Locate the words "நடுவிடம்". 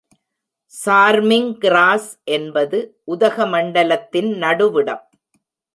4.41-5.03